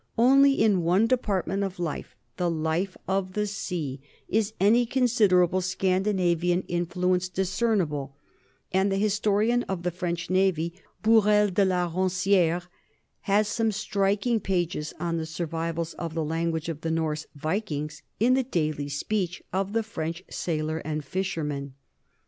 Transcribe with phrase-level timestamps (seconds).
[0.17, 5.61] Only in one department of life, the life of the sea, is any con siderable
[5.61, 8.15] Scandinavian influence discernible,
[8.71, 12.65] and the historian of the French navy, Bourel de la Ronciere,
[13.29, 18.33] has some striking pages on the survivals of the language of the Norse Vikings in
[18.33, 21.75] the daily speech of the French sailor and fisherman.